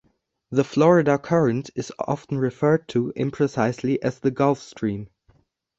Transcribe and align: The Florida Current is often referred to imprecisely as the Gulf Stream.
The 0.49 0.63
Florida 0.63 1.19
Current 1.19 1.69
is 1.75 1.91
often 1.99 2.39
referred 2.39 2.87
to 2.87 3.13
imprecisely 3.15 3.99
as 4.01 4.17
the 4.19 4.31
Gulf 4.31 4.57
Stream. 4.57 5.11